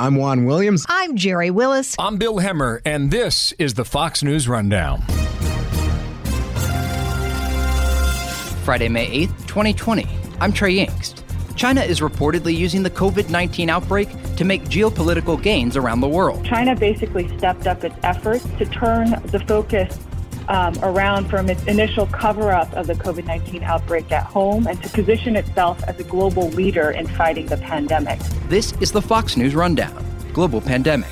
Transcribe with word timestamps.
I'm 0.00 0.14
Juan 0.14 0.46
Williams. 0.46 0.86
I'm 0.88 1.14
Jerry 1.14 1.50
Willis. 1.50 1.94
I'm 1.98 2.16
Bill 2.16 2.38
Hemmer, 2.38 2.80
and 2.86 3.10
this 3.10 3.52
is 3.58 3.74
the 3.74 3.84
Fox 3.84 4.22
News 4.22 4.48
Rundown. 4.48 5.02
Friday, 8.64 8.88
May 8.88 9.26
8th, 9.26 9.46
2020. 9.46 10.08
I'm 10.40 10.54
Trey 10.54 10.76
Yingst. 10.76 11.22
China 11.54 11.82
is 11.82 12.00
reportedly 12.00 12.56
using 12.56 12.82
the 12.82 12.88
COVID 12.88 13.28
19 13.28 13.68
outbreak 13.68 14.08
to 14.36 14.44
make 14.46 14.64
geopolitical 14.64 15.40
gains 15.40 15.76
around 15.76 16.00
the 16.00 16.08
world. 16.08 16.46
China 16.46 16.74
basically 16.74 17.28
stepped 17.36 17.66
up 17.66 17.84
its 17.84 17.94
efforts 18.02 18.44
to 18.56 18.64
turn 18.64 19.10
the 19.26 19.40
focus 19.46 19.98
um, 20.50 20.76
around 20.82 21.30
from 21.30 21.48
its 21.48 21.62
initial 21.64 22.06
cover 22.06 22.50
up 22.50 22.70
of 22.74 22.88
the 22.88 22.94
COVID 22.94 23.24
19 23.24 23.62
outbreak 23.62 24.10
at 24.12 24.24
home 24.24 24.66
and 24.66 24.82
to 24.82 24.88
position 24.90 25.36
itself 25.36 25.82
as 25.84 25.98
a 25.98 26.04
global 26.04 26.48
leader 26.50 26.90
in 26.90 27.06
fighting 27.06 27.46
the 27.46 27.56
pandemic. 27.56 28.18
This 28.48 28.72
is 28.80 28.92
the 28.92 29.00
Fox 29.00 29.36
News 29.36 29.54
Rundown 29.54 30.04
Global 30.32 30.60
Pandemic. 30.60 31.08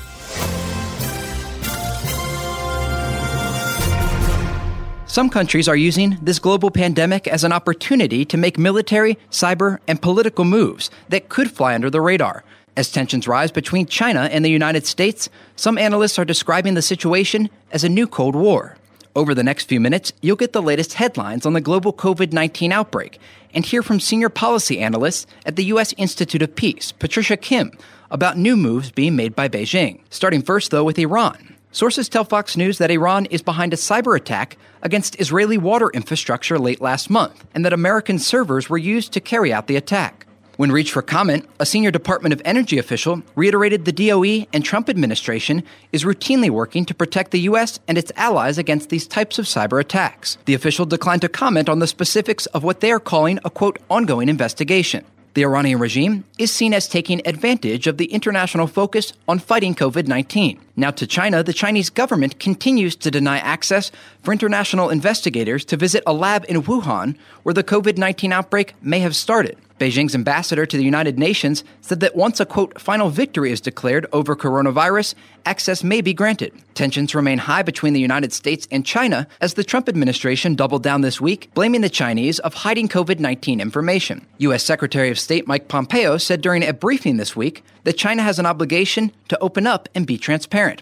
Some 5.07 5.29
countries 5.29 5.67
are 5.67 5.75
using 5.75 6.17
this 6.21 6.37
global 6.37 6.69
pandemic 6.69 7.27
as 7.27 7.43
an 7.43 7.51
opportunity 7.51 8.25
to 8.25 8.37
make 8.37 8.59
military, 8.59 9.17
cyber, 9.31 9.79
and 9.87 9.99
political 9.99 10.45
moves 10.45 10.91
that 11.07 11.29
could 11.29 11.49
fly 11.49 11.73
under 11.73 11.89
the 11.89 11.99
radar. 11.99 12.43
As 12.77 12.91
tensions 12.91 13.27
rise 13.27 13.51
between 13.51 13.87
China 13.87 14.29
and 14.31 14.45
the 14.45 14.49
United 14.49 14.85
States, 14.85 15.27
some 15.55 15.77
analysts 15.77 16.19
are 16.19 16.25
describing 16.25 16.75
the 16.75 16.81
situation 16.81 17.49
as 17.71 17.83
a 17.83 17.89
new 17.89 18.05
Cold 18.05 18.35
War. 18.35 18.77
Over 19.15 19.33
the 19.33 19.43
next 19.43 19.65
few 19.65 19.79
minutes, 19.79 20.13
you'll 20.21 20.35
get 20.35 20.53
the 20.53 20.61
latest 20.61 20.93
headlines 20.93 21.45
on 21.45 21.53
the 21.53 21.61
global 21.61 21.91
COVID 21.91 22.31
19 22.31 22.71
outbreak 22.71 23.19
and 23.53 23.65
hear 23.65 23.81
from 23.81 23.99
senior 23.99 24.29
policy 24.29 24.79
analysts 24.79 25.25
at 25.45 25.55
the 25.55 25.65
U.S. 25.65 25.93
Institute 25.97 26.43
of 26.43 26.55
Peace, 26.55 26.91
Patricia 26.91 27.35
Kim, 27.35 27.71
about 28.11 28.37
new 28.37 28.55
moves 28.55 28.91
being 28.91 29.15
made 29.15 29.35
by 29.35 29.49
Beijing. 29.49 30.01
Starting 30.11 30.43
first, 30.43 30.69
though, 30.69 30.83
with 30.83 30.99
Iran. 30.99 31.55
Sources 31.71 32.07
tell 32.07 32.23
Fox 32.23 32.55
News 32.55 32.77
that 32.77 32.91
Iran 32.91 33.25
is 33.27 33.41
behind 33.41 33.73
a 33.73 33.77
cyber 33.77 34.15
attack 34.15 34.57
against 34.83 35.19
Israeli 35.19 35.57
water 35.57 35.89
infrastructure 35.89 36.59
late 36.59 36.81
last 36.81 37.09
month, 37.09 37.45
and 37.53 37.65
that 37.65 37.73
American 37.73 38.19
servers 38.19 38.69
were 38.69 38.77
used 38.77 39.11
to 39.13 39.19
carry 39.19 39.51
out 39.51 39.67
the 39.67 39.75
attack. 39.75 40.27
When 40.59 40.73
reached 40.73 40.91
for 40.91 41.01
comment, 41.01 41.47
a 41.57 41.65
senior 41.65 41.89
Department 41.89 42.33
of 42.33 42.41
Energy 42.43 42.77
official 42.77 43.23
reiterated 43.37 43.85
the 43.85 43.93
DOE 43.93 44.45
and 44.51 44.61
Trump 44.61 44.89
administration 44.89 45.63
is 45.93 46.03
routinely 46.03 46.49
working 46.49 46.83
to 46.83 46.93
protect 46.93 47.31
the 47.31 47.39
U.S. 47.51 47.79
and 47.87 47.97
its 47.97 48.11
allies 48.17 48.57
against 48.57 48.89
these 48.89 49.07
types 49.07 49.39
of 49.39 49.45
cyber 49.45 49.79
attacks. 49.79 50.37
The 50.43 50.53
official 50.53 50.85
declined 50.85 51.21
to 51.21 51.29
comment 51.29 51.69
on 51.69 51.79
the 51.79 51.87
specifics 51.87 52.45
of 52.47 52.65
what 52.65 52.81
they 52.81 52.91
are 52.91 52.99
calling 52.99 53.39
a 53.45 53.49
quote, 53.49 53.79
ongoing 53.89 54.27
investigation. 54.27 55.05
The 55.33 55.45
Iranian 55.45 55.79
regime 55.79 56.25
is 56.37 56.51
seen 56.51 56.73
as 56.73 56.89
taking 56.89 57.25
advantage 57.25 57.87
of 57.87 57.97
the 57.97 58.11
international 58.11 58.67
focus 58.67 59.13
on 59.29 59.39
fighting 59.39 59.75
COVID 59.75 60.09
19. 60.09 60.59
Now, 60.75 60.91
to 60.91 61.07
China, 61.07 61.41
the 61.41 61.53
Chinese 61.53 61.89
government 61.89 62.37
continues 62.37 62.97
to 62.97 63.09
deny 63.09 63.37
access 63.37 63.93
for 64.23 64.33
international 64.33 64.89
investigators 64.89 65.63
to 65.65 65.77
visit 65.77 66.03
a 66.05 66.11
lab 66.11 66.45
in 66.49 66.63
Wuhan 66.63 67.15
where 67.43 67.53
the 67.53 67.63
COVID 67.63 67.97
19 67.97 68.33
outbreak 68.33 68.73
may 68.81 68.99
have 68.99 69.15
started. 69.15 69.57
Beijing's 69.79 70.13
ambassador 70.13 70.65
to 70.65 70.77
the 70.77 70.83
United 70.83 71.17
Nations 71.17 71.63
said 71.81 72.01
that 72.01 72.15
once 72.15 72.39
a 72.39 72.45
quote 72.45 72.79
final 72.79 73.09
victory 73.09 73.51
is 73.51 73.61
declared 73.61 74.05
over 74.11 74.35
coronavirus, 74.35 75.15
access 75.45 75.83
may 75.83 76.01
be 76.01 76.13
granted. 76.13 76.51
Tensions 76.75 77.15
remain 77.15 77.37
high 77.37 77.63
between 77.63 77.93
the 77.93 77.99
United 77.99 78.33
States 78.33 78.67
and 78.69 78.85
China 78.85 79.25
as 79.39 79.53
the 79.53 79.63
Trump 79.63 79.87
administration 79.87 80.55
doubled 80.55 80.83
down 80.83 81.01
this 81.01 81.21
week, 81.21 81.49
blaming 81.53 81.81
the 81.81 81.89
Chinese 81.89 82.39
of 82.39 82.53
hiding 82.53 82.89
COVID 82.89 83.19
19 83.19 83.61
information. 83.61 84.25
U.S. 84.39 84.63
Secretary 84.63 85.09
of 85.09 85.17
State 85.17 85.47
Mike 85.47 85.69
Pompeo 85.69 86.17
said 86.17 86.41
during 86.41 86.63
a 86.63 86.73
briefing 86.73 87.17
this 87.17 87.35
week 87.35 87.63
that 87.85 87.97
China 87.97 88.21
has 88.21 88.37
an 88.37 88.45
obligation 88.45 89.11
to 89.29 89.39
open 89.39 89.65
up 89.65 89.87
and 89.95 90.05
be 90.05 90.17
transparent. 90.17 90.81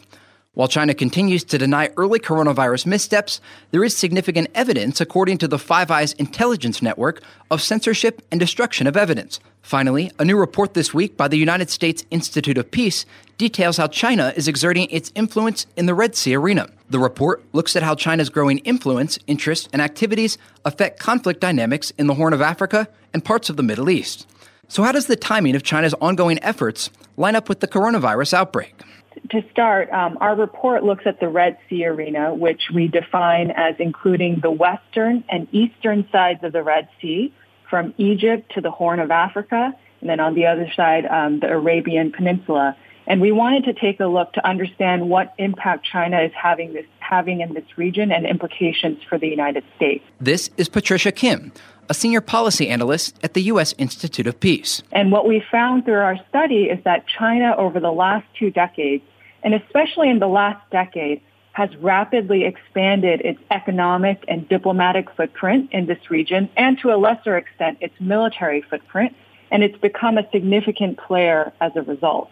While 0.57 0.67
China 0.67 0.95
continues 0.95 1.43
to 1.43 1.59
deny 1.59 1.91
early 1.97 2.17
coronavirus 2.17 2.87
missteps, 2.87 3.39
there 3.69 3.83
is 3.83 3.95
significant 3.95 4.47
evidence, 4.55 4.99
according 4.99 5.37
to 5.37 5.47
the 5.47 5.59
Five 5.59 5.91
Eyes 5.91 6.13
intelligence 6.13 6.81
network, 6.81 7.21
of 7.51 7.61
censorship 7.61 8.23
and 8.31 8.39
destruction 8.39 8.87
of 8.87 8.97
evidence. 8.97 9.39
Finally, 9.61 10.09
a 10.17 10.25
new 10.25 10.35
report 10.35 10.73
this 10.73 10.95
week 10.95 11.15
by 11.15 11.27
the 11.27 11.37
United 11.37 11.69
States 11.69 12.05
Institute 12.09 12.57
of 12.57 12.71
Peace 12.71 13.05
details 13.37 13.77
how 13.77 13.85
China 13.85 14.33
is 14.35 14.47
exerting 14.47 14.89
its 14.89 15.11
influence 15.13 15.67
in 15.75 15.85
the 15.85 15.93
Red 15.93 16.15
Sea 16.15 16.33
arena. 16.33 16.67
The 16.89 16.97
report 16.97 17.43
looks 17.53 17.75
at 17.75 17.83
how 17.83 17.93
China's 17.93 18.31
growing 18.31 18.57
influence, 18.59 19.19
interests, 19.27 19.69
and 19.71 19.79
activities 19.79 20.39
affect 20.65 20.99
conflict 20.99 21.39
dynamics 21.39 21.93
in 21.99 22.07
the 22.07 22.15
Horn 22.15 22.33
of 22.33 22.41
Africa 22.41 22.87
and 23.13 23.23
parts 23.23 23.51
of 23.51 23.57
the 23.57 23.61
Middle 23.63 23.91
East. 23.91 24.25
So, 24.69 24.81
how 24.81 24.91
does 24.91 25.05
the 25.05 25.15
timing 25.15 25.55
of 25.55 25.61
China's 25.61 25.93
ongoing 26.01 26.41
efforts 26.41 26.89
line 27.15 27.35
up 27.35 27.47
with 27.47 27.59
the 27.59 27.67
coronavirus 27.67 28.33
outbreak? 28.33 28.73
To 29.29 29.43
start, 29.51 29.91
um, 29.91 30.17
our 30.21 30.35
report 30.35 30.83
looks 30.83 31.03
at 31.05 31.19
the 31.19 31.27
Red 31.29 31.57
Sea 31.69 31.85
arena, 31.85 32.33
which 32.33 32.69
we 32.73 32.87
define 32.87 33.51
as 33.51 33.75
including 33.79 34.39
the 34.41 34.51
western 34.51 35.23
and 35.29 35.47
eastern 35.51 36.07
sides 36.11 36.43
of 36.43 36.53
the 36.53 36.63
Red 36.63 36.89
Sea, 37.01 37.33
from 37.69 37.93
Egypt 37.97 38.53
to 38.55 38.61
the 38.61 38.71
Horn 38.71 38.99
of 38.99 39.11
Africa, 39.11 39.73
and 40.01 40.09
then 40.09 40.19
on 40.19 40.35
the 40.35 40.45
other 40.45 40.71
side, 40.75 41.05
um, 41.05 41.39
the 41.39 41.47
Arabian 41.47 42.11
Peninsula. 42.11 42.77
And 43.05 43.21
we 43.21 43.31
wanted 43.31 43.63
to 43.65 43.73
take 43.73 43.99
a 43.99 44.05
look 44.05 44.33
to 44.33 44.45
understand 44.45 45.09
what 45.09 45.33
impact 45.37 45.85
China 45.85 46.21
is 46.21 46.31
having 46.33 46.73
this 46.73 46.85
having 46.99 47.39
in 47.39 47.53
this 47.53 47.77
region 47.77 48.11
and 48.11 48.25
implications 48.25 49.01
for 49.07 49.17
the 49.17 49.29
United 49.29 49.63
States. 49.77 50.03
This 50.19 50.49
is 50.57 50.67
Patricia 50.67 51.13
Kim, 51.13 51.53
a 51.89 51.93
senior 51.93 52.21
policy 52.21 52.69
analyst 52.69 53.17
at 53.23 53.33
the 53.33 53.43
U.S. 53.43 53.73
Institute 53.77 54.27
of 54.27 54.39
Peace. 54.39 54.81
And 54.91 55.11
what 55.11 55.27
we 55.27 55.43
found 55.51 55.85
through 55.85 55.99
our 55.99 56.17
study 56.29 56.65
is 56.65 56.83
that 56.83 57.05
China, 57.07 57.55
over 57.57 57.79
the 57.79 57.91
last 57.91 58.25
two 58.37 58.51
decades, 58.51 59.03
and 59.43 59.53
especially 59.53 60.09
in 60.09 60.19
the 60.19 60.27
last 60.27 60.69
decade, 60.71 61.21
has 61.53 61.75
rapidly 61.77 62.45
expanded 62.45 63.21
its 63.21 63.39
economic 63.49 64.23
and 64.27 64.47
diplomatic 64.47 65.09
footprint 65.15 65.69
in 65.71 65.87
this 65.87 66.11
region, 66.11 66.49
and 66.55 66.77
to 66.79 66.93
a 66.93 66.97
lesser 66.97 67.35
extent, 67.35 67.79
its 67.81 67.95
military 67.99 68.61
footprint, 68.61 69.15
and 69.49 69.63
it's 69.63 69.77
become 69.79 70.17
a 70.19 70.29
significant 70.31 70.99
player 70.99 71.51
as 71.59 71.71
a 71.75 71.81
result. 71.81 72.29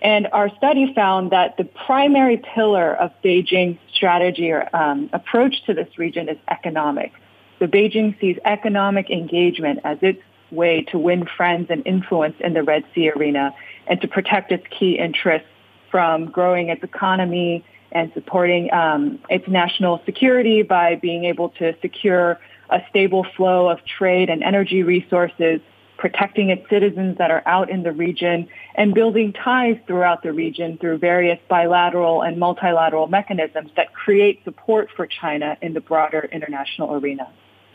And 0.00 0.28
our 0.32 0.54
study 0.56 0.92
found 0.94 1.30
that 1.32 1.56
the 1.56 1.64
primary 1.64 2.36
pillar 2.54 2.94
of 2.94 3.10
Beijing's 3.22 3.78
strategy 3.94 4.50
or 4.50 4.68
um, 4.74 5.10
approach 5.12 5.64
to 5.64 5.74
this 5.74 5.98
region 5.98 6.28
is 6.28 6.36
economic. 6.50 7.12
So 7.58 7.66
Beijing 7.66 8.18
sees 8.20 8.36
economic 8.44 9.10
engagement 9.10 9.80
as 9.84 9.98
its 10.02 10.20
way 10.50 10.82
to 10.82 10.98
win 10.98 11.26
friends 11.36 11.68
and 11.70 11.86
influence 11.86 12.36
in 12.40 12.54
the 12.54 12.62
Red 12.62 12.84
Sea 12.94 13.10
arena 13.10 13.54
and 13.86 14.00
to 14.00 14.08
protect 14.08 14.52
its 14.52 14.64
key 14.70 14.98
interests 14.98 15.48
from 15.90 16.26
growing 16.26 16.68
its 16.68 16.82
economy 16.82 17.64
and 17.92 18.12
supporting 18.14 18.72
um, 18.72 19.20
its 19.30 19.46
national 19.46 20.02
security 20.04 20.62
by 20.62 20.96
being 20.96 21.24
able 21.24 21.50
to 21.50 21.74
secure 21.80 22.40
a 22.70 22.80
stable 22.90 23.24
flow 23.36 23.68
of 23.68 23.78
trade 23.84 24.28
and 24.28 24.42
energy 24.42 24.82
resources, 24.82 25.60
protecting 25.96 26.50
its 26.50 26.68
citizens 26.68 27.16
that 27.18 27.30
are 27.30 27.42
out 27.46 27.70
in 27.70 27.84
the 27.84 27.92
region, 27.92 28.48
and 28.74 28.94
building 28.94 29.32
ties 29.32 29.78
throughout 29.86 30.22
the 30.24 30.32
region 30.32 30.76
through 30.78 30.98
various 30.98 31.38
bilateral 31.48 32.22
and 32.22 32.38
multilateral 32.38 33.06
mechanisms 33.06 33.70
that 33.76 33.94
create 33.94 34.42
support 34.44 34.88
for 34.96 35.06
China 35.06 35.56
in 35.62 35.74
the 35.74 35.80
broader 35.80 36.28
international 36.32 36.94
arena. 36.94 37.28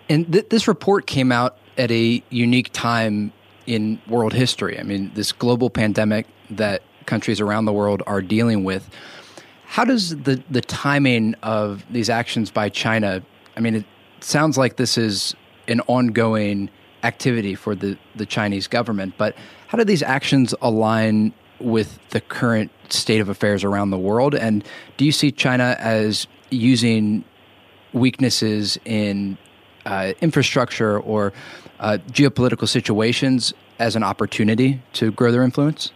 And 0.10 0.32
th- 0.32 0.50
this 0.50 0.68
report 0.68 1.06
came 1.06 1.32
out 1.32 1.58
at 1.78 1.92
a 1.92 2.24
unique 2.30 2.72
time 2.74 3.32
in 3.66 4.02
world 4.08 4.34
history. 4.34 4.80
I 4.80 4.84
mean, 4.84 5.12
this 5.14 5.32
global 5.32 5.70
pandemic 5.70 6.26
that 6.50 6.82
countries 7.06 7.40
around 7.40 7.66
the 7.66 7.74
world 7.74 8.02
are 8.08 8.22
dealing 8.22 8.64
with. 8.64 8.90
How 9.66 9.86
does 9.86 10.16
the, 10.16 10.44
the 10.50 10.62
timing 10.62 11.36
of 11.44 11.86
these 11.92 12.10
actions 12.10 12.50
by 12.50 12.70
China, 12.70 13.22
I 13.56 13.60
mean, 13.60 13.76
it 13.76 13.86
sounds 14.20 14.58
like 14.58 14.78
this 14.78 14.98
is 14.98 15.36
an 15.68 15.82
ongoing 15.82 16.70
activity 17.04 17.56
for 17.56 17.76
the, 17.76 17.98
the 18.16 18.26
Chinese 18.26 18.68
government, 18.68 19.14
but 19.18 19.36
how 19.68 19.78
do 19.78 19.84
these 19.84 20.02
actions 20.02 20.54
align 20.62 21.34
with 21.60 22.00
the 22.10 22.20
current 22.20 22.72
state 22.90 23.22
of 23.22 23.30
affairs 23.30 23.64
around 23.64 23.92
the 23.92 23.98
world? 23.98 24.34
And 24.34 24.64
do 24.98 25.06
you 25.06 25.12
see 25.12 25.32
China 25.32 25.78
as 25.80 26.28
using 26.50 27.24
weaknesses 27.94 28.80
in 28.86 29.38
uh, 29.90 30.14
infrastructure 30.22 31.00
or 31.00 31.34
uh, 31.80 31.98
geopolitical 32.12 32.68
situations 32.68 33.54
as 33.80 33.96
an 33.96 34.04
opportunity 34.04 34.82
to 34.94 35.12
grow 35.12 35.32
their 35.32 35.44
influence? 35.44 35.92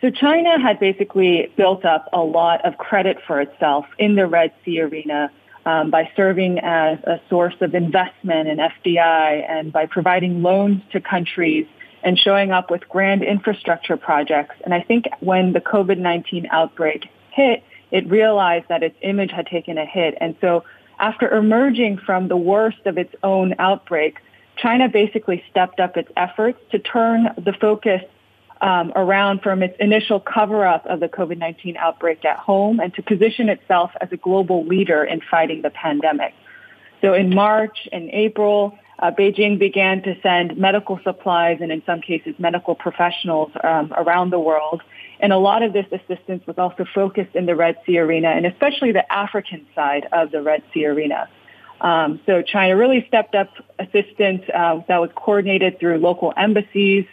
So 0.00 0.10
China 0.10 0.60
had 0.60 0.78
basically 0.78 1.52
built 1.56 1.84
up 1.84 2.08
a 2.12 2.20
lot 2.20 2.64
of 2.64 2.78
credit 2.78 3.18
for 3.26 3.40
itself 3.40 3.86
in 3.98 4.14
the 4.14 4.26
Red 4.26 4.52
Sea 4.64 4.80
arena 4.80 5.30
um, 5.64 5.90
by 5.90 6.10
serving 6.14 6.58
as 6.60 6.98
a 7.04 7.20
source 7.28 7.54
of 7.60 7.74
investment 7.74 8.48
in 8.48 8.58
FDI 8.58 9.48
and 9.48 9.72
by 9.72 9.86
providing 9.86 10.42
loans 10.42 10.82
to 10.92 11.00
countries 11.00 11.66
and 12.02 12.18
showing 12.18 12.52
up 12.52 12.70
with 12.70 12.88
grand 12.88 13.22
infrastructure 13.24 13.96
projects. 13.96 14.54
And 14.64 14.72
I 14.72 14.82
think 14.82 15.06
when 15.20 15.52
the 15.52 15.60
COVID-19 15.60 16.46
outbreak 16.50 17.06
hit, 17.32 17.64
it 17.90 18.08
realized 18.08 18.66
that 18.68 18.82
its 18.82 18.96
image 19.02 19.30
had 19.30 19.46
taken 19.46 19.76
a 19.78 19.86
hit. 19.86 20.16
And 20.20 20.36
so 20.40 20.62
after 20.98 21.28
emerging 21.28 21.98
from 21.98 22.28
the 22.28 22.36
worst 22.36 22.84
of 22.86 22.98
its 22.98 23.14
own 23.22 23.54
outbreak, 23.58 24.18
China 24.56 24.88
basically 24.88 25.42
stepped 25.50 25.80
up 25.80 25.96
its 25.96 26.10
efforts 26.16 26.58
to 26.70 26.78
turn 26.78 27.28
the 27.36 27.52
focus 27.52 28.02
um, 28.60 28.92
around 28.96 29.42
from 29.42 29.62
its 29.62 29.76
initial 29.78 30.18
cover 30.18 30.66
up 30.66 30.86
of 30.86 31.00
the 31.00 31.08
COVID 31.08 31.38
19 31.38 31.76
outbreak 31.76 32.24
at 32.24 32.38
home 32.38 32.80
and 32.80 32.94
to 32.94 33.02
position 33.02 33.48
itself 33.48 33.90
as 34.00 34.08
a 34.12 34.16
global 34.16 34.64
leader 34.64 35.04
in 35.04 35.20
fighting 35.20 35.62
the 35.62 35.70
pandemic. 35.70 36.32
So 37.02 37.12
in 37.12 37.34
March 37.34 37.86
and 37.92 38.08
April, 38.10 38.78
uh, 38.98 39.10
Beijing 39.10 39.58
began 39.58 40.02
to 40.02 40.18
send 40.22 40.56
medical 40.56 40.98
supplies 41.04 41.58
and 41.60 41.70
in 41.70 41.82
some 41.84 42.00
cases 42.00 42.34
medical 42.38 42.74
professionals 42.74 43.52
um, 43.62 43.92
around 43.94 44.30
the 44.30 44.38
world. 44.38 44.82
And 45.20 45.32
a 45.32 45.38
lot 45.38 45.62
of 45.62 45.72
this 45.72 45.86
assistance 45.90 46.46
was 46.46 46.58
also 46.58 46.84
focused 46.94 47.34
in 47.34 47.46
the 47.46 47.54
Red 47.54 47.76
Sea 47.86 47.98
arena 47.98 48.28
and 48.28 48.44
especially 48.46 48.92
the 48.92 49.10
African 49.10 49.66
side 49.74 50.06
of 50.12 50.30
the 50.30 50.42
Red 50.42 50.62
Sea 50.72 50.86
arena. 50.86 51.28
Um, 51.80 52.20
so 52.26 52.42
China 52.42 52.76
really 52.76 53.04
stepped 53.08 53.34
up 53.34 53.50
assistance 53.78 54.42
uh, 54.54 54.80
that 54.88 54.98
was 54.98 55.10
coordinated 55.14 55.78
through 55.78 55.98
local 55.98 56.32
embassies, 56.36 57.06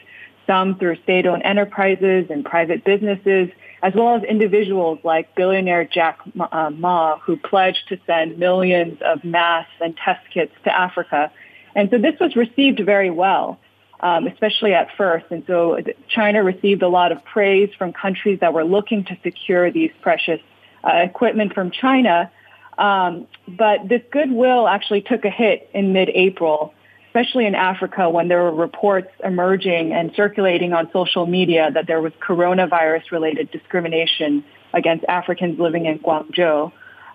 some 0.47 0.77
through 0.77 0.97
state-owned 1.03 1.43
enterprises 1.43 2.27
and 2.29 2.45
private 2.45 2.83
businesses, 2.83 3.49
as 3.81 3.93
well 3.93 4.15
as 4.15 4.23
individuals 4.23 4.99
like 5.03 5.35
billionaire 5.35 5.83
Jack 5.85 6.19
uh, 6.39 6.69
Ma, 6.69 7.17
who 7.19 7.35
pledged 7.35 7.89
to 7.89 7.99
send 8.05 8.37
millions 8.37 8.97
of 9.01 9.23
masks 9.23 9.73
and 9.81 9.95
test 9.97 10.25
kits 10.33 10.53
to 10.63 10.73
Africa. 10.73 11.31
And 11.75 11.89
so 11.89 11.97
this 11.97 12.17
was 12.19 12.35
received 12.35 12.79
very 12.85 13.09
well, 13.09 13.59
um, 14.03 14.27
especially 14.27 14.73
at 14.73 14.89
first. 14.95 15.25
And 15.31 15.43
so 15.47 15.79
China 16.09 16.43
received 16.43 16.83
a 16.83 16.89
lot 16.89 17.11
of 17.11 17.23
praise 17.23 17.69
from 17.77 17.93
countries 17.93 18.39
that 18.41 18.53
were 18.53 18.65
looking 18.65 19.05
to 19.05 19.17
secure 19.23 19.71
these 19.71 19.91
precious 20.01 20.41
uh, 20.83 20.97
equipment 20.97 21.53
from 21.53 21.71
China. 21.71 22.29
Um, 22.77 23.27
but 23.47 23.87
this 23.87 24.01
goodwill 24.11 24.67
actually 24.67 25.01
took 25.01 25.25
a 25.25 25.29
hit 25.29 25.69
in 25.73 25.93
mid-April 25.93 26.73
especially 27.13 27.45
in 27.45 27.53
Africa 27.53 28.09
when 28.09 28.27
there 28.27 28.41
were 28.41 28.55
reports 28.55 29.09
emerging 29.23 29.93
and 29.93 30.11
circulating 30.15 30.73
on 30.73 30.89
social 30.91 31.27
media 31.27 31.69
that 31.71 31.85
there 31.85 32.01
was 32.01 32.11
coronavirus 32.13 33.11
related 33.11 33.51
discrimination 33.51 34.43
against 34.73 35.05
Africans 35.05 35.59
living 35.59 35.85
in 35.85 35.99
Guangzhou. 35.99 36.71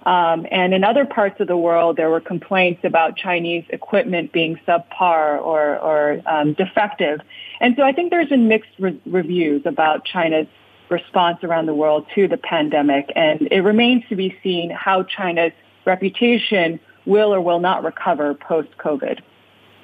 Um, 0.09 0.47
and 0.51 0.73
in 0.73 0.85
other 0.85 1.05
parts 1.05 1.39
of 1.39 1.49
the 1.49 1.57
world, 1.57 1.99
there 1.99 2.09
were 2.09 2.21
complaints 2.21 2.81
about 2.83 3.15
Chinese 3.15 3.65
equipment 3.69 4.33
being 4.33 4.59
subpar 4.67 5.39
or, 5.39 5.77
or 5.79 6.23
um, 6.25 6.55
defective. 6.55 7.21
And 7.61 7.77
so 7.77 7.83
I 7.83 7.93
think 7.93 8.11
there's 8.11 8.31
been 8.31 8.49
mixed 8.49 8.71
re- 8.79 8.99
reviews 9.05 9.67
about 9.67 10.07
China's 10.07 10.47
response 10.89 11.45
around 11.45 11.67
the 11.67 11.75
world 11.75 12.07
to 12.15 12.27
the 12.27 12.39
pandemic. 12.39 13.13
And 13.15 13.49
it 13.51 13.61
remains 13.61 14.03
to 14.09 14.17
be 14.17 14.35
seen 14.43 14.71
how 14.71 15.03
China's 15.03 15.53
reputation 15.85 16.81
will 17.05 17.35
or 17.35 17.43
will 17.43 17.61
not 17.61 17.85
recover 17.85 18.33
post-COVID. 18.33 19.21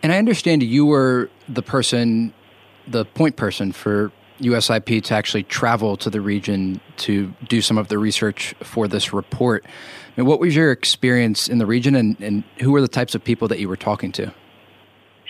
And 0.02 0.10
I 0.10 0.16
understand 0.16 0.62
you 0.62 0.86
were 0.86 1.28
the 1.50 1.62
person, 1.62 2.32
the 2.88 3.04
point 3.04 3.36
person 3.36 3.72
for 3.72 4.10
USIP 4.40 5.02
to 5.04 5.14
actually 5.14 5.44
travel 5.44 5.96
to 5.98 6.10
the 6.10 6.20
region 6.20 6.80
to 6.98 7.32
do 7.48 7.60
some 7.60 7.78
of 7.78 7.88
the 7.88 7.98
research 7.98 8.54
for 8.62 8.88
this 8.88 9.12
report. 9.12 9.64
I 9.64 10.20
mean, 10.20 10.26
what 10.26 10.40
was 10.40 10.54
your 10.54 10.72
experience 10.72 11.48
in 11.48 11.58
the 11.58 11.66
region 11.66 11.94
and, 11.94 12.20
and 12.20 12.44
who 12.60 12.72
were 12.72 12.80
the 12.80 12.88
types 12.88 13.14
of 13.14 13.22
people 13.22 13.48
that 13.48 13.58
you 13.58 13.68
were 13.68 13.76
talking 13.76 14.12
to? 14.12 14.32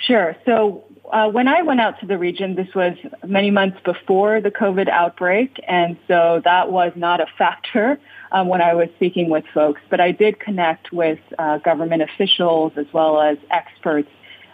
Sure. 0.06 0.36
So 0.44 0.84
uh, 1.12 1.30
when 1.30 1.48
I 1.48 1.62
went 1.62 1.80
out 1.80 2.00
to 2.00 2.06
the 2.06 2.18
region, 2.18 2.54
this 2.54 2.74
was 2.74 2.96
many 3.26 3.50
months 3.50 3.78
before 3.84 4.40
the 4.40 4.50
COVID 4.50 4.88
outbreak, 4.88 5.60
and 5.68 5.96
so 6.08 6.40
that 6.44 6.70
was 6.72 6.92
not 6.96 7.20
a 7.20 7.26
factor 7.38 7.98
um, 8.32 8.48
when 8.48 8.60
I 8.60 8.74
was 8.74 8.88
speaking 8.96 9.30
with 9.30 9.44
folks. 9.54 9.80
But 9.90 10.00
I 10.00 10.10
did 10.12 10.40
connect 10.40 10.92
with 10.92 11.20
uh, 11.38 11.58
government 11.58 12.02
officials 12.02 12.72
as 12.76 12.86
well 12.92 13.20
as 13.20 13.38
experts 13.50 14.10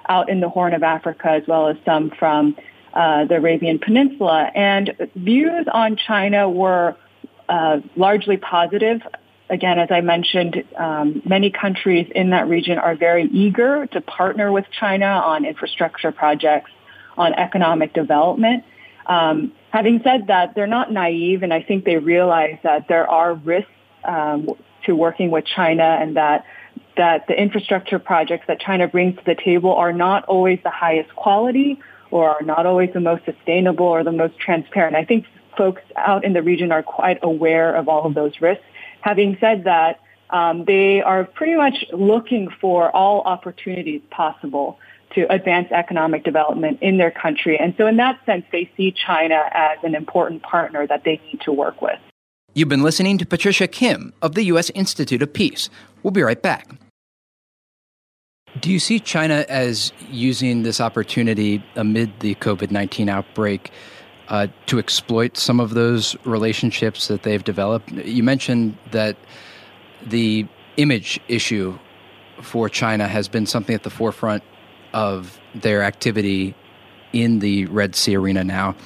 out 0.08 0.28
in 0.28 0.40
the 0.40 0.48
Horn 0.48 0.74
of 0.74 0.82
Africa, 0.82 1.30
as 1.30 1.46
well 1.46 1.68
as 1.68 1.76
some 1.84 2.10
from 2.10 2.56
uh, 2.94 3.24
the 3.24 3.36
Arabian 3.36 3.78
Peninsula. 3.78 4.50
And 4.54 5.10
views 5.14 5.66
on 5.72 5.96
China 5.96 6.48
were 6.48 6.96
uh, 7.48 7.80
largely 7.96 8.36
positive. 8.36 9.02
Again, 9.48 9.78
as 9.78 9.90
I 9.90 10.00
mentioned, 10.00 10.62
um, 10.76 11.22
many 11.24 11.50
countries 11.50 12.10
in 12.14 12.30
that 12.30 12.48
region 12.48 12.78
are 12.78 12.94
very 12.94 13.24
eager 13.24 13.86
to 13.88 14.00
partner 14.00 14.52
with 14.52 14.64
China 14.70 15.06
on 15.06 15.44
infrastructure 15.44 16.12
projects, 16.12 16.70
on 17.16 17.34
economic 17.34 17.92
development. 17.92 18.64
Um, 19.06 19.52
having 19.70 20.00
said 20.04 20.28
that, 20.28 20.54
they're 20.54 20.68
not 20.68 20.92
naive, 20.92 21.42
and 21.42 21.52
I 21.52 21.62
think 21.62 21.84
they 21.84 21.96
realize 21.96 22.58
that 22.62 22.86
there 22.86 23.08
are 23.10 23.34
risks 23.34 23.70
um, 24.04 24.50
to 24.86 24.94
working 24.94 25.30
with 25.30 25.44
China 25.44 25.98
and 26.00 26.16
that 26.16 26.44
that 26.96 27.26
the 27.28 27.40
infrastructure 27.40 27.98
projects 27.98 28.46
that 28.46 28.60
China 28.60 28.86
brings 28.86 29.16
to 29.16 29.22
the 29.24 29.34
table 29.34 29.74
are 29.74 29.92
not 29.92 30.24
always 30.24 30.58
the 30.62 30.70
highest 30.70 31.14
quality 31.14 31.78
or 32.10 32.30
are 32.30 32.42
not 32.42 32.66
always 32.66 32.92
the 32.92 33.00
most 33.00 33.24
sustainable 33.24 33.86
or 33.86 34.04
the 34.04 34.12
most 34.12 34.38
transparent. 34.38 34.96
I 34.96 35.04
think 35.04 35.26
folks 35.56 35.82
out 35.96 36.24
in 36.24 36.32
the 36.32 36.42
region 36.42 36.72
are 36.72 36.82
quite 36.82 37.18
aware 37.22 37.74
of 37.74 37.88
all 37.88 38.06
of 38.06 38.14
those 38.14 38.40
risks. 38.40 38.64
Having 39.00 39.38
said 39.40 39.64
that, 39.64 40.00
um, 40.30 40.64
they 40.64 41.02
are 41.02 41.24
pretty 41.24 41.56
much 41.56 41.84
looking 41.92 42.48
for 42.60 42.94
all 42.94 43.22
opportunities 43.22 44.00
possible 44.10 44.78
to 45.14 45.30
advance 45.32 45.70
economic 45.72 46.22
development 46.24 46.78
in 46.80 46.96
their 46.96 47.10
country. 47.10 47.58
And 47.58 47.74
so 47.76 47.86
in 47.86 47.96
that 47.96 48.24
sense, 48.24 48.44
they 48.52 48.70
see 48.76 48.92
China 48.92 49.42
as 49.52 49.78
an 49.82 49.94
important 49.94 50.42
partner 50.42 50.86
that 50.86 51.02
they 51.04 51.20
need 51.26 51.40
to 51.42 51.52
work 51.52 51.82
with. 51.82 51.98
You've 52.54 52.68
been 52.68 52.82
listening 52.82 53.18
to 53.18 53.26
Patricia 53.26 53.66
Kim 53.66 54.12
of 54.22 54.34
the 54.34 54.44
U.S. 54.44 54.70
Institute 54.70 55.22
of 55.22 55.32
Peace. 55.32 55.68
We'll 56.02 56.10
be 56.12 56.22
right 56.22 56.40
back. 56.40 56.68
Do 58.60 58.70
you 58.70 58.78
see 58.78 59.00
China 59.00 59.44
as 59.48 59.92
using 60.10 60.62
this 60.62 60.80
opportunity 60.80 61.62
amid 61.76 62.20
the 62.20 62.34
COVID 62.36 62.70
19 62.70 63.08
outbreak 63.08 63.70
uh, 64.28 64.48
to 64.66 64.78
exploit 64.78 65.36
some 65.36 65.60
of 65.60 65.70
those 65.74 66.16
relationships 66.24 67.08
that 67.08 67.22
they've 67.22 67.42
developed? 67.42 67.90
You 67.92 68.22
mentioned 68.22 68.76
that 68.90 69.16
the 70.06 70.46
image 70.76 71.20
issue 71.28 71.78
for 72.42 72.68
China 72.68 73.08
has 73.08 73.28
been 73.28 73.46
something 73.46 73.74
at 73.74 73.82
the 73.82 73.90
forefront 73.90 74.42
of 74.92 75.38
their 75.54 75.82
activity 75.82 76.54
in 77.12 77.38
the 77.38 77.66
Red 77.66 77.94
Sea 77.94 78.16
arena 78.16 78.44
now 78.44 78.76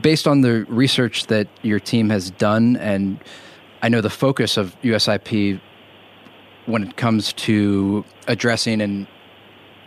based 0.00 0.26
on 0.26 0.42
the 0.42 0.64
research 0.68 1.26
that 1.26 1.48
your 1.62 1.80
team 1.80 2.10
has 2.10 2.30
done, 2.30 2.76
and 2.76 3.18
I 3.82 3.88
know 3.88 4.00
the 4.00 4.10
focus 4.10 4.56
of 4.56 4.80
USIP 4.82 5.60
when 6.66 6.82
it 6.82 6.96
comes 6.96 7.32
to 7.32 8.04
addressing 8.26 8.80
and 8.80 9.06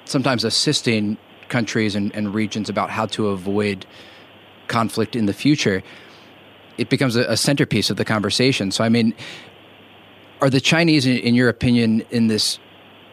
sometimes 0.06 0.44
assisting 0.44 1.18
countries 1.50 1.96
and, 1.96 2.14
and 2.16 2.34
regions 2.34 2.70
about 2.70 2.90
how 2.90 3.06
to 3.06 3.28
avoid 3.28 3.86
conflict 4.68 5.16
in 5.16 5.26
the 5.26 5.34
future, 5.34 5.84
it 6.78 6.90
becomes 6.90 7.16
a, 7.16 7.24
a, 7.24 7.38
centerpiece 7.38 7.90
of 7.90 7.98
the 7.98 8.06
conversation. 8.06 8.72
So, 8.72 8.84
I 8.84 8.90
mean, 8.90 9.14
are 10.42 10.50
the 10.50 10.62
Chinese, 10.62 11.06
in, 11.06 11.18
in 11.18 11.36
your 11.36 11.50
opinion, 11.50 12.02
in 12.12 12.28
this 12.28 12.60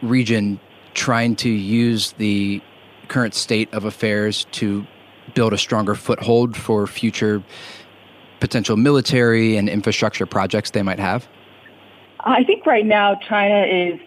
region 0.01 0.59
trying 0.93 1.35
to 1.35 1.49
use 1.49 2.13
the 2.13 2.61
current 3.07 3.33
state 3.33 3.71
of 3.73 3.85
affairs 3.85 4.45
to 4.51 4.85
build 5.33 5.53
a 5.53 5.57
stronger 5.57 5.95
foothold 5.95 6.55
for 6.55 6.87
future 6.87 7.43
potential 8.39 8.77
military 8.77 9.57
and 9.57 9.67
infrastructure 9.67 10.25
projects 10.25 10.71
they 10.71 10.83
might 10.83 10.99
have? 10.99 11.27
I 12.27 12.43
think 12.43 12.65
right 12.65 12.85
now 12.85 13.15
China 13.15 13.65
is 13.65 13.99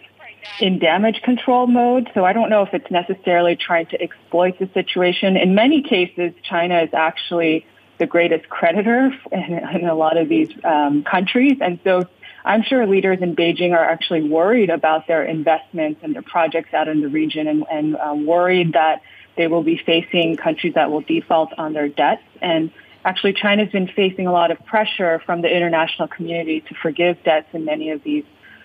in 0.60 0.78
damage 0.78 1.22
control 1.22 1.66
mode, 1.66 2.10
so 2.12 2.24
I 2.24 2.34
don't 2.34 2.50
know 2.50 2.62
if 2.62 2.74
it's 2.74 2.90
necessarily 2.90 3.56
trying 3.56 3.86
to 3.86 4.02
exploit 4.02 4.58
the 4.58 4.68
situation. 4.74 5.36
In 5.36 5.54
many 5.54 5.82
cases, 5.82 6.32
China 6.42 6.82
is 6.82 6.90
actually 6.92 7.66
the 7.98 8.06
greatest 8.06 8.48
creditor 8.48 9.10
in, 9.32 9.40
in 9.74 9.88
a 9.88 9.94
lot 9.94 10.18
of 10.18 10.28
these 10.28 10.50
um, 10.64 11.02
countries, 11.02 11.58
and 11.62 11.78
so 11.82 12.06
I'm 12.44 12.62
sure 12.62 12.86
leaders 12.86 13.20
in 13.22 13.34
Beijing 13.34 13.72
are 13.72 13.84
actually 13.84 14.28
worried 14.28 14.70
about 14.70 15.06
their 15.06 15.24
investments 15.24 16.00
and 16.02 16.14
their 16.14 16.22
projects 16.22 16.74
out 16.74 16.88
in 16.88 17.00
the 17.00 17.08
region, 17.08 17.46
and, 17.46 17.64
and 17.70 17.96
uh, 17.96 18.14
worried 18.14 18.74
that 18.74 19.02
they 19.36 19.46
will 19.46 19.62
be 19.62 19.78
facing 19.78 20.36
countries 20.36 20.74
that 20.74 20.90
will 20.90 21.02
default 21.02 21.52
on 21.56 21.72
their 21.72 21.88
debts. 21.88 22.22
And 22.42 22.70
actually, 23.04 23.32
China's 23.32 23.70
been 23.70 23.88
facing 23.88 24.26
a 24.26 24.32
lot 24.32 24.50
of 24.50 24.64
pressure 24.66 25.20
from 25.24 25.42
the 25.42 25.54
international 25.54 26.08
community 26.08 26.60
to 26.62 26.74
forgive 26.74 27.22
debts 27.24 27.48
in 27.52 27.64
many 27.64 27.90
of 27.90 28.02
these 28.02 28.24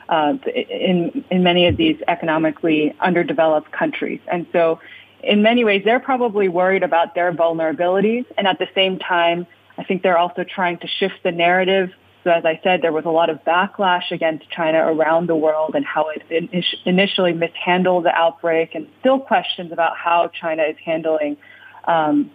uh, 0.09 0.33
in 0.55 1.25
in 1.31 1.43
many 1.43 1.67
of 1.67 1.77
these 1.77 1.97
economically 2.07 2.95
underdeveloped 2.99 3.71
countries. 3.71 4.21
And 4.31 4.45
so, 4.51 4.79
in 5.23 5.41
many 5.41 5.63
ways, 5.63 5.81
they're 5.83 5.99
probably 5.99 6.47
worried 6.47 6.83
about 6.83 7.15
their 7.15 7.31
vulnerabilities, 7.33 8.25
and 8.37 8.47
at 8.47 8.59
the 8.59 8.67
same 8.75 8.99
time, 8.99 9.47
I 9.77 9.83
think 9.83 10.03
they're 10.03 10.17
also 10.17 10.43
trying 10.43 10.77
to 10.79 10.87
shift 10.87 11.15
the 11.23 11.31
narrative 11.31 11.91
so 12.25 12.31
as 12.31 12.43
I 12.43 12.59
said, 12.63 12.81
there 12.81 12.91
was 12.91 13.05
a 13.05 13.11
lot 13.11 13.29
of 13.29 13.43
backlash 13.45 14.09
against 14.11 14.49
China 14.49 14.79
around 14.79 15.29
the 15.29 15.35
world 15.35 15.75
and 15.75 15.85
how 15.85 16.07
it 16.09 16.51
initially 16.83 17.33
mishandled 17.33 18.05
the 18.05 18.09
outbreak 18.09 18.73
and 18.73 18.87
still 18.99 19.19
questions 19.19 19.71
about 19.71 19.95
how 19.95 20.29
China 20.29 20.63
is 20.63 20.75
handling 20.83 21.37
um, 21.87 22.31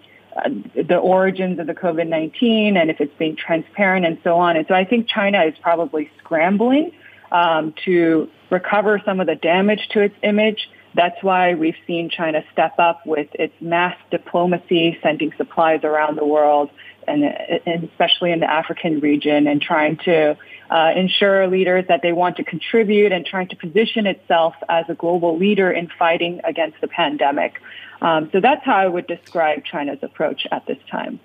the 0.75 0.97
origins 0.97 1.59
of 1.59 1.67
the 1.67 1.75
COVID-19 1.75 2.77
and 2.77 2.91
if 2.91 3.01
it's 3.01 3.17
being 3.19 3.37
transparent 3.37 4.07
and 4.07 4.19
so 4.23 4.37
on. 4.37 4.57
And 4.57 4.67
so 4.67 4.75
I 4.75 4.85
think 4.85 5.09
China 5.09 5.43
is 5.45 5.55
probably 5.61 6.11
scrambling 6.19 6.93
um, 7.33 7.75
to 7.85 8.29
recover 8.51 9.01
some 9.05 9.21
of 9.21 9.27
the 9.27 9.37
damage 9.37 9.89
to 9.93 10.01
its 10.01 10.15
image 10.23 10.69
That's 10.95 11.23
why 11.23 11.55
we've 11.55 11.77
seen 11.87 12.11
China 12.11 12.43
step 12.53 12.79
up 12.79 13.07
with 13.07 13.29
its 13.35 13.55
mass 13.61 13.97
diplomacy, 14.11 14.99
sending 15.03 15.33
supplies 15.37 15.85
around 15.85 16.19
the 16.19 16.25
world, 16.25 16.71
and, 17.11 17.25
and 17.67 17.85
especially 17.85 18.33
in 18.33 18.41
the 18.41 18.51
African 18.51 19.01
region, 19.01 19.47
and 19.47 19.61
trying 19.61 19.97
to 19.99 20.37
uh, 20.71 20.93
ensure 20.95 21.49
leaders 21.49 21.85
that 21.89 22.01
they 22.03 22.13
want 22.13 22.37
to 22.37 22.45
contribute 22.45 23.13
and 23.13 23.27
trying 23.27 23.49
to 23.49 23.57
position 23.57 24.07
itself 24.07 24.55
as 24.69 24.85
a 24.89 24.95
global 24.95 25.37
leader 25.37 25.71
in 25.71 25.89
fighting 25.99 26.41
against 26.45 26.81
the 26.81 26.89
pandemic. 26.89 27.61
Um, 28.01 28.31
so 28.33 28.41
that's 28.41 28.65
how 28.65 28.77
I 28.77 28.87
would 28.87 29.07
describe 29.07 29.65
China's 29.65 29.99
approach 30.03 30.47
at 30.51 30.67
this 30.67 30.79
time. 30.91 31.21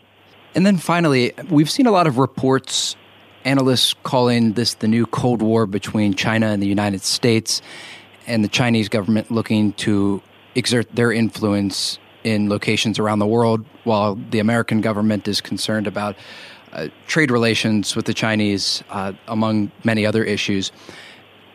And 0.55 0.65
then 0.65 0.77
finally, 0.77 1.33
we've 1.49 1.69
seen 1.69 1.85
a 1.85 1.91
lot 1.91 2.07
of 2.07 2.17
reports, 2.17 2.95
analysts 3.43 3.93
calling 4.03 4.53
this 4.53 4.73
the 4.75 4.87
new 4.87 5.05
Cold 5.05 5.41
War 5.41 5.65
between 5.65 6.13
China 6.15 6.47
and 6.47 6.61
the 6.61 6.67
United 6.67 7.03
States 7.03 7.61
and 8.25 8.43
the 8.43 8.47
Chinese 8.47 8.89
government 8.89 9.29
looking 9.29 9.73
to 9.73 10.21
exert 10.55 10.93
their 10.95 11.11
influence 11.11 11.99
in 12.25 12.49
locations 12.49 12.97
around 12.97 13.19
the 13.19 13.27
world, 13.27 13.63
while 13.83 14.15
the 14.31 14.39
American 14.39 14.81
government 14.81 15.27
is 15.27 15.39
concerned 15.39 15.85
about 15.85 16.15
uh, 16.73 16.87
trade 17.07 17.29
relations 17.29 17.95
with 17.95 18.05
the 18.05 18.13
Chinese, 18.13 18.83
uh, 18.89 19.13
among 19.27 19.71
many 19.83 20.05
other 20.05 20.23
issues. 20.23 20.71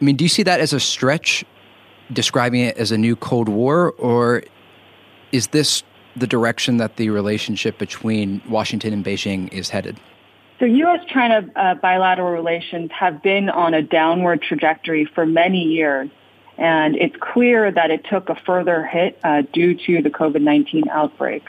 I 0.00 0.05
mean, 0.05 0.17
do 0.17 0.25
you 0.25 0.29
see 0.29 0.45
that 0.45 0.61
as 0.61 0.73
a 0.73 0.81
stretch, 0.81 1.45
describing 2.12 2.62
it 2.62 2.77
as 2.79 2.93
a 2.93 2.97
new 2.97 3.17
Cold 3.17 3.49
War, 3.49 3.91
or 3.99 4.45
is 5.33 5.49
this 5.49 5.83
the 6.17 6.27
direction 6.27 6.79
that 6.79 6.97
the 6.97 7.11
relationship 7.11 7.77
between 7.77 8.41
Washington 8.49 8.93
and 8.93 9.05
Beijing 9.05 9.53
is 9.53 9.69
headed? 9.69 9.99
So 10.61 10.67
U.S.-China 10.67 11.50
uh, 11.57 11.75
bilateral 11.77 12.31
relations 12.31 12.91
have 12.93 13.23
been 13.23 13.49
on 13.49 13.75
a 13.75 13.83
downward 13.83 14.43
trajectory 14.43 15.05
for 15.05 15.27
many 15.27 15.62
years. 15.62 16.11
And 16.61 16.95
it's 16.97 17.17
clear 17.19 17.73
that 17.73 17.90
it 17.90 18.05
took 18.05 18.29
a 18.29 18.35
further 18.35 18.85
hit 18.85 19.19
uh, 19.25 19.43
due 19.50 19.75
to 19.87 20.02
the 20.02 20.11
COVID-19 20.11 20.88
outbreak. 20.88 21.49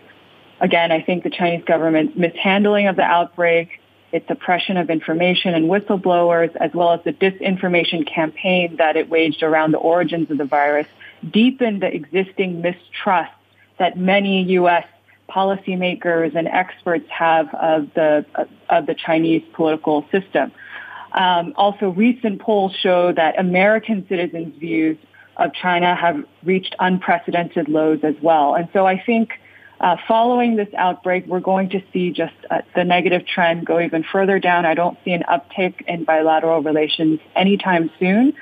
Again, 0.61 0.93
I 0.93 1.01
think 1.01 1.23
the 1.23 1.29
Chinese 1.29 1.65
government's 1.65 2.15
mishandling 2.15 2.87
of 2.87 2.95
the 2.95 3.03
outbreak, 3.03 3.81
its 4.13 4.25
suppression 4.27 4.77
of 4.77 4.89
information 4.89 5.53
and 5.53 5.65
whistleblowers, 5.65 6.55
as 6.55 6.73
well 6.73 6.93
as 6.93 7.03
the 7.03 7.11
disinformation 7.11 8.07
campaign 8.07 8.77
that 8.77 8.95
it 8.95 9.09
waged 9.09 9.43
around 9.43 9.71
the 9.71 9.79
origins 9.79 10.31
of 10.31 10.37
the 10.37 10.45
virus, 10.45 10.87
deepened 11.29 11.81
the 11.81 11.93
existing 11.93 12.61
mistrust 12.61 13.33
that 13.79 13.97
many 13.97 14.43
U.S. 14.43 14.85
policymakers 15.29 16.35
and 16.35 16.47
experts 16.47 17.09
have 17.09 17.53
of 17.53 17.93
the 17.95 18.25
of 18.69 18.85
the 18.85 18.95
Chinese 18.95 19.43
political 19.53 20.05
system. 20.09 20.53
Um, 21.13 21.53
also, 21.57 21.89
recent 21.89 22.41
polls 22.41 22.73
show 22.81 23.11
that 23.13 23.39
American 23.39 24.05
citizens' 24.07 24.57
views 24.59 24.97
of 25.37 25.53
China 25.53 25.95
have 25.95 26.23
reached 26.43 26.75
unprecedented 26.79 27.67
lows 27.67 27.99
as 28.03 28.15
well. 28.21 28.55
And 28.55 28.69
so 28.73 28.85
I 28.85 29.01
think 29.03 29.31
uh, 29.79 29.97
following 30.07 30.55
this 30.55 30.69
outbreak, 30.77 31.25
we're 31.25 31.39
going 31.39 31.69
to 31.69 31.81
see 31.91 32.11
just 32.11 32.35
uh, 32.49 32.61
the 32.75 32.83
negative 32.83 33.25
trend 33.25 33.65
go 33.65 33.79
even 33.79 34.03
further 34.03 34.39
down. 34.39 34.65
I 34.65 34.73
don't 34.75 34.97
see 35.03 35.11
an 35.11 35.23
uptick 35.23 35.81
in 35.87 36.03
bilateral 36.03 36.61
relations 36.61 37.19
anytime 37.35 37.89
soon. 37.99 38.33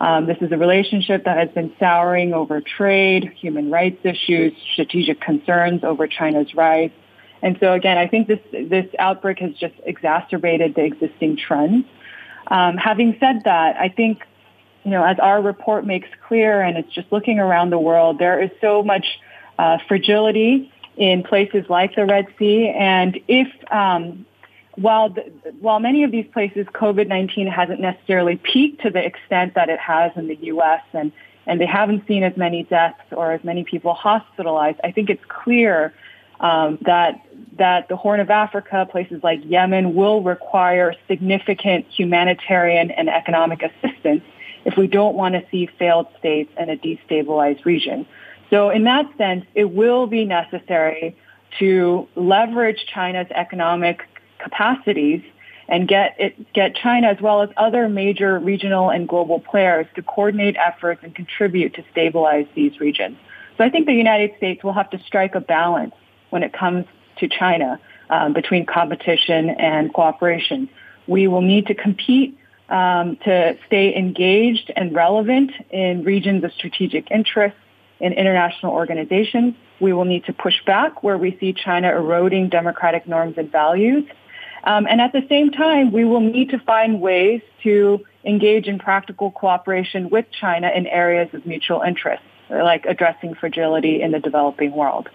Um, 0.00 0.26
this 0.26 0.38
is 0.40 0.52
a 0.52 0.56
relationship 0.56 1.24
that 1.24 1.36
has 1.36 1.50
been 1.50 1.72
souring 1.78 2.34
over 2.34 2.60
trade, 2.60 3.32
human 3.40 3.70
rights 3.70 3.98
issues, 4.04 4.52
strategic 4.72 5.20
concerns 5.20 5.82
over 5.84 6.06
China's 6.06 6.54
rise. 6.54 6.90
And 7.42 7.56
so 7.60 7.72
again, 7.72 7.98
I 7.98 8.08
think 8.08 8.26
this, 8.26 8.40
this 8.52 8.86
outbreak 8.98 9.38
has 9.38 9.54
just 9.54 9.74
exacerbated 9.84 10.74
the 10.74 10.84
existing 10.84 11.36
trends. 11.36 11.84
Um, 12.48 12.76
having 12.76 13.16
said 13.20 13.42
that, 13.44 13.76
I 13.76 13.88
think, 13.88 14.22
you 14.84 14.90
know, 14.90 15.04
as 15.04 15.18
our 15.18 15.40
report 15.40 15.86
makes 15.86 16.08
clear, 16.26 16.60
and 16.60 16.76
it's 16.76 16.92
just 16.92 17.10
looking 17.12 17.38
around 17.38 17.70
the 17.70 17.78
world, 17.78 18.18
there 18.18 18.42
is 18.42 18.50
so 18.60 18.82
much 18.82 19.20
uh, 19.58 19.78
fragility 19.86 20.72
in 20.96 21.22
places 21.22 21.64
like 21.68 21.94
the 21.94 22.06
Red 22.06 22.26
Sea, 22.38 22.68
and 22.76 23.20
if 23.28 23.48
um, 23.70 24.26
while 24.74 25.10
the, 25.10 25.22
while 25.60 25.80
many 25.80 26.04
of 26.04 26.10
these 26.10 26.26
places 26.32 26.66
COVID-19 26.72 27.50
hasn't 27.50 27.80
necessarily 27.80 28.36
peaked 28.36 28.82
to 28.82 28.90
the 28.90 29.04
extent 29.04 29.54
that 29.54 29.68
it 29.68 29.78
has 29.78 30.12
in 30.16 30.28
the 30.28 30.36
U.S. 30.42 30.82
and 30.92 31.12
and 31.46 31.60
they 31.60 31.66
haven't 31.66 32.06
seen 32.06 32.22
as 32.22 32.36
many 32.36 32.64
deaths 32.64 33.00
or 33.10 33.32
as 33.32 33.42
many 33.42 33.64
people 33.64 33.94
hospitalized, 33.94 34.78
I 34.84 34.92
think 34.92 35.08
it's 35.08 35.24
clear 35.28 35.94
um, 36.40 36.78
that 36.82 37.24
that 37.58 37.88
the 37.88 37.96
Horn 37.96 38.20
of 38.20 38.30
Africa, 38.30 38.86
places 38.90 39.22
like 39.22 39.40
Yemen, 39.44 39.94
will 39.94 40.22
require 40.22 40.94
significant 41.08 41.86
humanitarian 41.88 42.90
and 42.92 43.08
economic 43.08 43.62
assistance 43.62 44.22
if 44.64 44.76
we 44.76 44.86
don't 44.86 45.16
want 45.16 45.34
to 45.34 45.44
see 45.50 45.68
failed 45.78 46.06
states 46.18 46.52
and 46.56 46.70
a 46.70 46.76
destabilized 46.76 47.64
region. 47.64 48.06
So 48.50 48.70
in 48.70 48.84
that 48.84 49.06
sense, 49.18 49.44
it 49.54 49.70
will 49.70 50.06
be 50.06 50.24
necessary 50.24 51.16
to 51.58 52.08
leverage 52.14 52.86
China's 52.86 53.26
economic 53.30 54.02
capacities 54.38 55.22
and 55.68 55.86
get 55.86 56.16
it, 56.18 56.52
get 56.52 56.74
China 56.76 57.08
as 57.08 57.20
well 57.20 57.42
as 57.42 57.50
other 57.56 57.88
major 57.88 58.38
regional 58.38 58.90
and 58.90 59.08
global 59.08 59.40
players 59.40 59.86
to 59.96 60.02
coordinate 60.02 60.56
efforts 60.56 61.00
and 61.02 61.14
contribute 61.14 61.74
to 61.74 61.84
stabilize 61.90 62.46
these 62.54 62.80
regions. 62.80 63.18
So 63.58 63.64
I 63.64 63.70
think 63.70 63.86
the 63.86 63.92
United 63.92 64.36
States 64.36 64.62
will 64.62 64.72
have 64.72 64.90
to 64.90 64.98
strike 65.00 65.34
a 65.34 65.40
balance 65.40 65.94
when 66.30 66.42
it 66.42 66.52
comes 66.52 66.86
to 67.18 67.28
China 67.28 67.80
um, 68.10 68.32
between 68.32 68.66
competition 68.66 69.50
and 69.50 69.92
cooperation. 69.92 70.68
We 71.06 71.26
will 71.26 71.42
need 71.42 71.66
to 71.66 71.74
compete 71.74 72.38
um, 72.68 73.16
to 73.24 73.56
stay 73.66 73.96
engaged 73.96 74.70
and 74.76 74.94
relevant 74.94 75.52
in 75.70 76.04
regions 76.04 76.44
of 76.44 76.52
strategic 76.52 77.10
interest 77.10 77.56
in 78.00 78.12
international 78.12 78.72
organizations. 78.72 79.54
We 79.80 79.92
will 79.92 80.04
need 80.04 80.24
to 80.26 80.32
push 80.32 80.64
back 80.64 81.02
where 81.02 81.16
we 81.16 81.36
see 81.40 81.52
China 81.52 81.90
eroding 81.90 82.48
democratic 82.48 83.06
norms 83.06 83.34
and 83.38 83.50
values. 83.50 84.04
Um, 84.64 84.86
and 84.86 85.00
at 85.00 85.12
the 85.12 85.24
same 85.28 85.50
time, 85.50 85.92
we 85.92 86.04
will 86.04 86.20
need 86.20 86.50
to 86.50 86.58
find 86.58 87.00
ways 87.00 87.40
to 87.62 88.04
engage 88.24 88.66
in 88.66 88.78
practical 88.78 89.30
cooperation 89.30 90.10
with 90.10 90.26
China 90.38 90.70
in 90.74 90.86
areas 90.86 91.32
of 91.32 91.46
mutual 91.46 91.80
interest, 91.80 92.22
like 92.50 92.84
addressing 92.84 93.34
fragility 93.34 94.02
in 94.02 94.10
the 94.10 94.18
developing 94.18 94.72
world 94.72 95.08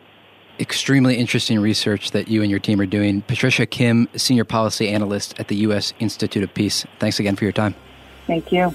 extremely 0.59 1.17
interesting 1.17 1.59
research 1.59 2.11
that 2.11 2.27
you 2.27 2.41
and 2.41 2.49
your 2.49 2.59
team 2.59 2.79
are 2.79 2.85
doing. 2.85 3.21
Patricia 3.23 3.65
Kim, 3.65 4.07
Senior 4.15 4.45
Policy 4.45 4.89
Analyst 4.89 5.39
at 5.39 5.47
the 5.47 5.55
U.S. 5.57 5.93
Institute 5.99 6.43
of 6.43 6.53
Peace. 6.53 6.85
Thanks 6.99 7.19
again 7.19 7.35
for 7.35 7.45
your 7.45 7.53
time. 7.53 7.75
Thank 8.27 8.51
you. 8.51 8.73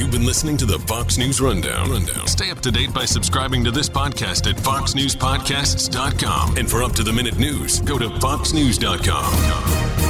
You've 0.00 0.10
been 0.10 0.24
listening 0.24 0.56
to 0.56 0.64
the 0.64 0.78
Fox 0.86 1.18
News 1.18 1.42
Rundown. 1.42 1.90
Rundown. 1.90 2.26
Stay 2.26 2.50
up 2.50 2.60
to 2.60 2.72
date 2.72 2.94
by 2.94 3.04
subscribing 3.04 3.62
to 3.64 3.70
this 3.70 3.86
podcast 3.88 4.50
at 4.50 4.56
foxnewspodcasts.com. 4.56 6.56
And 6.56 6.70
for 6.70 6.82
up 6.82 6.92
to 6.92 7.02
the 7.02 7.12
minute 7.12 7.38
news, 7.38 7.80
go 7.80 7.98
to 7.98 8.08
foxnews.com. 8.08 10.09